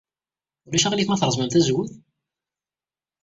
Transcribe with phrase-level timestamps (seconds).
[0.67, 1.91] Ulac aɣilif ma treẓmem tazewwut?